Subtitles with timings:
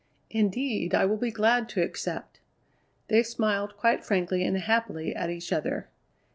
[0.31, 2.39] "Indeed, I will be glad to accept."
[3.07, 5.89] They smiled quite frankly and happily at each other.